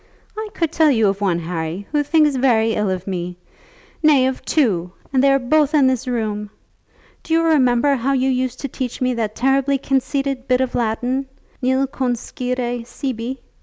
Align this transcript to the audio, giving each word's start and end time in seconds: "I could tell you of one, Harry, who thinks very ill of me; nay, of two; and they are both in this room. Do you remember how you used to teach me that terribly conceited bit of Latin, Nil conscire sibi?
"I 0.35 0.49
could 0.55 0.71
tell 0.71 0.89
you 0.89 1.09
of 1.09 1.21
one, 1.21 1.37
Harry, 1.37 1.85
who 1.91 2.01
thinks 2.01 2.35
very 2.35 2.73
ill 2.73 2.89
of 2.89 3.05
me; 3.05 3.37
nay, 4.01 4.25
of 4.25 4.43
two; 4.43 4.91
and 5.13 5.23
they 5.23 5.31
are 5.31 5.37
both 5.37 5.75
in 5.75 5.85
this 5.85 6.07
room. 6.07 6.49
Do 7.21 7.33
you 7.35 7.43
remember 7.43 7.93
how 7.93 8.13
you 8.13 8.31
used 8.31 8.59
to 8.61 8.67
teach 8.67 8.99
me 8.99 9.13
that 9.13 9.35
terribly 9.35 9.77
conceited 9.77 10.47
bit 10.47 10.59
of 10.59 10.73
Latin, 10.73 11.27
Nil 11.61 11.85
conscire 11.85 12.83
sibi? 12.83 13.41